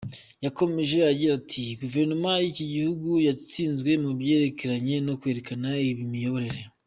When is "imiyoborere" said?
6.03-6.61